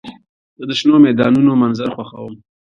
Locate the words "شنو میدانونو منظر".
0.79-1.89